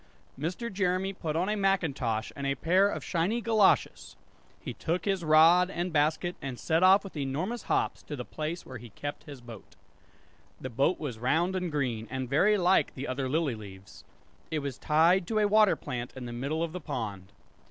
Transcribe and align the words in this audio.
Mr. 0.35 0.73
Jeremy 0.73 1.13
put 1.13 1.35
on 1.35 1.47
a 1.47 1.55
macintosh, 1.55 2.31
and 2.35 2.47
a 2.47 2.55
pair 2.55 2.89
of 2.89 3.03
shiny 3.03 3.39
goloshes; 3.39 4.15
he 4.59 4.73
took 4.73 5.05
his 5.05 5.23
rod 5.23 5.69
and 5.69 5.93
basket, 5.93 6.35
and 6.41 6.57
set 6.59 6.81
off 6.81 7.03
with 7.03 7.15
enormous 7.15 7.61
hops 7.69 8.01
to 8.01 8.15
the 8.15 8.25
place 8.25 8.65
where 8.65 8.79
he 8.79 8.89
kept 8.89 9.25
his 9.25 9.41
boat. 9.41 9.75
The 10.59 10.71
boat 10.71 10.99
was 10.99 11.19
round 11.19 11.55
and 11.55 11.71
green, 11.71 12.07
and 12.09 12.27
very 12.27 12.57
like 12.57 12.95
the 12.95 13.07
other 13.07 13.29
lily 13.29 13.53
leaves. 13.53 14.03
It 14.49 14.57
was 14.65 14.79
tied 14.79 15.27
to 15.27 15.37
a 15.37 15.47
water 15.47 15.75
plant 15.75 16.13
in 16.15 16.25
the 16.25 16.33
middle 16.33 16.63
of 16.63 16.71
the 16.71 16.81
pond. 16.81 17.31